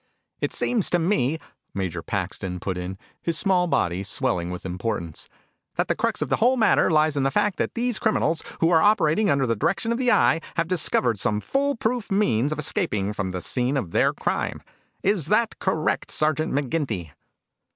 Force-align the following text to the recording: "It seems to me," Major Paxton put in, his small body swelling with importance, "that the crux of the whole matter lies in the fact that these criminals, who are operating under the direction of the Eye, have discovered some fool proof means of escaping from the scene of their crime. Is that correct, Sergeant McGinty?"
"It 0.39 0.51
seems 0.51 0.89
to 0.89 0.97
me," 0.97 1.37
Major 1.75 2.01
Paxton 2.01 2.59
put 2.59 2.75
in, 2.75 2.97
his 3.21 3.37
small 3.37 3.67
body 3.67 4.01
swelling 4.01 4.49
with 4.49 4.65
importance, 4.65 5.29
"that 5.75 5.89
the 5.89 5.95
crux 5.95 6.23
of 6.23 6.29
the 6.29 6.37
whole 6.37 6.57
matter 6.57 6.89
lies 6.89 7.15
in 7.15 7.21
the 7.21 7.29
fact 7.29 7.57
that 7.59 7.75
these 7.75 7.99
criminals, 7.99 8.41
who 8.61 8.71
are 8.71 8.81
operating 8.81 9.29
under 9.29 9.45
the 9.45 9.55
direction 9.55 9.91
of 9.91 9.99
the 9.99 10.11
Eye, 10.11 10.41
have 10.55 10.67
discovered 10.67 11.19
some 11.19 11.39
fool 11.39 11.75
proof 11.75 12.09
means 12.11 12.51
of 12.51 12.57
escaping 12.57 13.13
from 13.13 13.29
the 13.29 13.41
scene 13.41 13.77
of 13.77 13.91
their 13.91 14.11
crime. 14.11 14.63
Is 15.03 15.27
that 15.27 15.59
correct, 15.59 16.09
Sergeant 16.09 16.51
McGinty?" 16.51 17.11